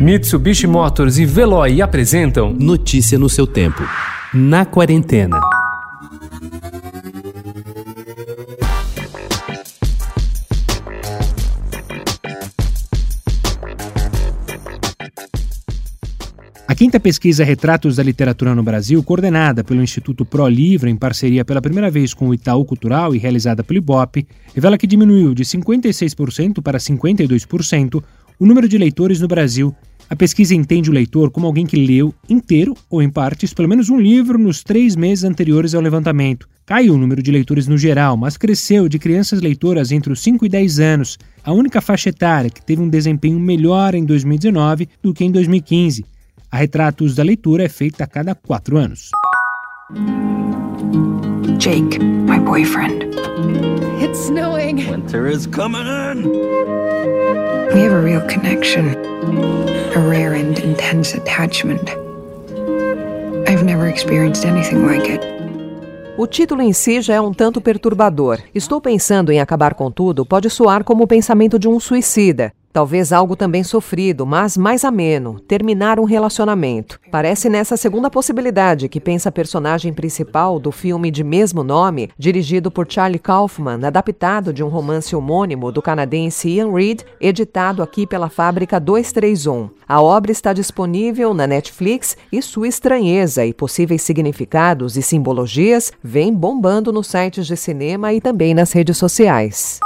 [0.00, 3.82] Mitsubishi Motors e Veloy apresentam Notícia no seu tempo.
[4.32, 5.38] Na quarentena.
[16.66, 21.44] A quinta pesquisa Retratos da Literatura no Brasil, coordenada pelo Instituto Pro Livro em parceria
[21.44, 25.44] pela primeira vez com o Itaú Cultural e realizada pelo IBOP, revela que diminuiu de
[25.44, 28.02] 56% para 52%
[28.38, 29.76] o número de leitores no Brasil
[30.10, 33.88] a pesquisa entende o leitor como alguém que leu, inteiro ou em partes, pelo menos
[33.88, 36.48] um livro nos três meses anteriores ao levantamento.
[36.66, 40.44] Caiu o número de leitores no geral, mas cresceu de crianças leitoras entre os 5
[40.44, 45.14] e 10 anos, a única faixa etária que teve um desempenho melhor em 2019 do
[45.14, 46.04] que em 2015.
[46.50, 49.10] A Retratos da Leitura é feita a cada quatro anos.
[51.58, 53.10] Jake, my boyfriend.
[55.10, 56.30] Winter is coming in.
[57.74, 58.94] We have a real connection,
[59.96, 61.90] a rare and intense attachment.
[63.48, 65.20] I've never experienced anything like it.
[66.16, 68.38] O título em si já é um tanto perturbador.
[68.54, 72.52] Estou pensando em acabar com tudo pode soar como o pensamento de um suicida.
[72.72, 77.00] Talvez algo também sofrido, mas mais ameno, terminar um relacionamento.
[77.10, 82.70] Parece nessa segunda possibilidade que pensa a personagem principal do filme de mesmo nome, dirigido
[82.70, 88.28] por Charlie Kaufman, adaptado de um romance homônimo do canadense Ian Reid, editado aqui pela
[88.28, 89.70] fábrica 231.
[89.88, 96.32] A obra está disponível na Netflix e sua estranheza e possíveis significados e simbologias vêm
[96.32, 99.80] bombando nos sites de cinema e também nas redes sociais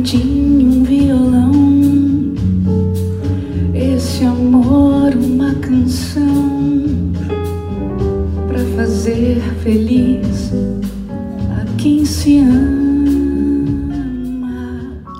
[0.00, 1.52] cantinho, um violão.
[3.74, 7.12] Esse amor, uma canção
[8.48, 10.52] para fazer feliz
[11.50, 12.80] a quem se ama.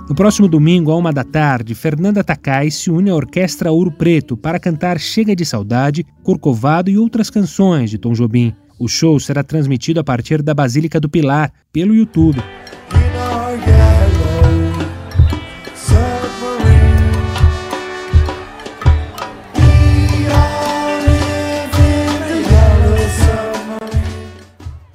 [0.08, 4.36] No próximo domingo, à uma da tarde, Fernanda Takai se une à Orquestra Ouro Preto
[4.36, 8.54] para cantar Chega de Saudade, Corcovado e outras canções de Tom Jobim.
[8.78, 12.42] O show será transmitido a partir da Basílica do Pilar, pelo YouTube.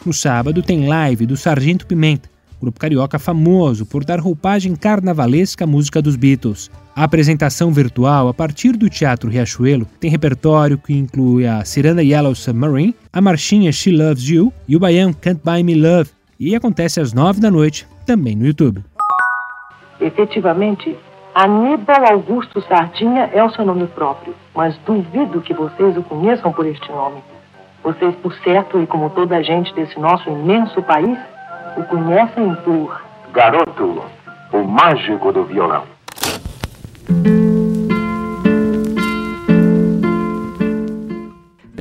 [0.06, 2.30] No sábado tem live do Sargento Pimenta,
[2.62, 6.70] grupo carioca famoso por dar roupagem carnavalesca à música dos Beatles.
[6.96, 12.36] A apresentação virtual, a partir do Teatro Riachuelo, tem repertório que inclui a Ciranda Yellow
[12.36, 17.00] Submarine, a marchinha She Loves You e o baião Can't Buy Me Love, e acontece
[17.00, 18.86] às nove da noite, também no YouTube.
[20.00, 20.96] Efetivamente,
[21.34, 26.68] Aníbal Augusto Sardinha é o seu nome próprio, mas duvido que vocês o conheçam por
[26.68, 27.24] este nome.
[27.86, 31.20] Vocês, por certo, e como toda a gente desse nosso imenso país,
[31.78, 33.00] o conhecem por.
[33.32, 34.04] Garoto,
[34.52, 35.84] o mágico do violão.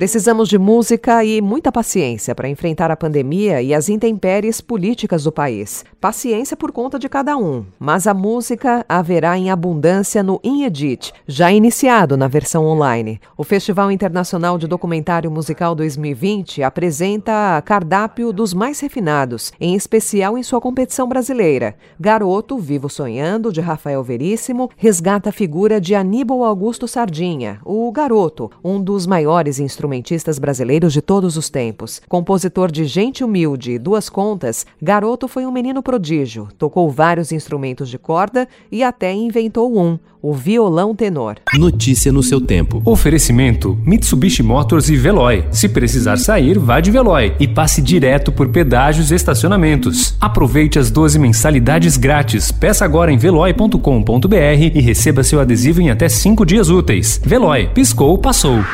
[0.04, 5.32] Precisamos de música e muita paciência para enfrentar a pandemia e as intempéries políticas do
[5.32, 5.82] país.
[5.98, 11.50] Paciência por conta de cada um, mas a música haverá em abundância no Inedit, já
[11.50, 13.18] iniciado na versão online.
[13.34, 20.42] O Festival Internacional de Documentário Musical 2020 apresenta cardápio dos mais refinados, em especial em
[20.42, 21.76] sua competição brasileira.
[21.98, 28.50] Garoto, Vivo Sonhando, de Rafael Veríssimo, resgata a figura de Aníbal Augusto Sardinha, o Garoto,
[28.62, 32.00] um dos maiores instrumentos instrumentistas brasileiros de todos os tempos.
[32.08, 37.88] Compositor de Gente Humilde e Duas Contas, Garoto foi um menino prodígio, tocou vários instrumentos
[37.88, 41.36] de corda e até inventou um, o violão tenor.
[41.54, 42.82] Notícia no seu tempo.
[42.84, 45.44] Oferecimento: Mitsubishi Motors e Veloy.
[45.50, 50.16] Se precisar sair, vá de Veloy e passe direto por pedágios e estacionamentos.
[50.20, 52.50] Aproveite as 12 mensalidades grátis.
[52.50, 54.36] Peça agora em veloy.com.br
[54.74, 57.20] e receba seu adesivo em até 5 dias úteis.
[57.24, 58.64] Veloy, piscou, passou.